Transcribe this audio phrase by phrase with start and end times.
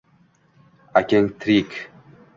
[0.99, 1.71] Akang tirek!